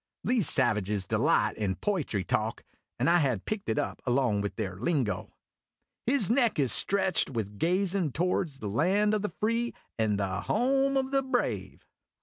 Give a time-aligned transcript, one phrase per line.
[0.23, 2.63] (These savages delight in poitry talk,
[2.97, 5.35] and I had picked it up along with their lingo.)"
[6.07, 10.41] His neck is stretched with gazin' to wards the land o' the free and the
[10.41, 11.85] home o' the brave